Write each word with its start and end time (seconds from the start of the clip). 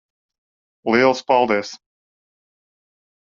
Liels 0.93 1.21
paldies. 1.31 1.75